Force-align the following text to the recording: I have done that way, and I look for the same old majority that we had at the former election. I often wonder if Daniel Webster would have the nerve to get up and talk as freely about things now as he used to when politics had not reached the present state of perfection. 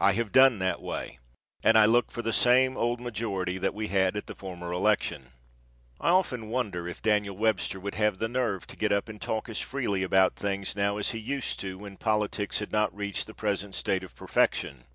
I 0.00 0.14
have 0.14 0.32
done 0.32 0.58
that 0.58 0.82
way, 0.82 1.20
and 1.62 1.78
I 1.78 1.84
look 1.86 2.10
for 2.10 2.22
the 2.22 2.32
same 2.32 2.76
old 2.76 3.00
majority 3.00 3.56
that 3.58 3.72
we 3.72 3.86
had 3.86 4.16
at 4.16 4.26
the 4.26 4.34
former 4.34 4.72
election. 4.72 5.30
I 6.00 6.08
often 6.08 6.48
wonder 6.48 6.88
if 6.88 7.00
Daniel 7.00 7.36
Webster 7.36 7.78
would 7.78 7.94
have 7.94 8.18
the 8.18 8.26
nerve 8.28 8.66
to 8.66 8.76
get 8.76 8.90
up 8.90 9.08
and 9.08 9.22
talk 9.22 9.48
as 9.48 9.60
freely 9.60 10.02
about 10.02 10.34
things 10.34 10.74
now 10.74 10.96
as 10.96 11.10
he 11.12 11.20
used 11.20 11.60
to 11.60 11.78
when 11.78 11.98
politics 11.98 12.58
had 12.58 12.72
not 12.72 12.92
reached 12.92 13.28
the 13.28 13.32
present 13.34 13.76
state 13.76 14.02
of 14.02 14.16
perfection. 14.16 14.86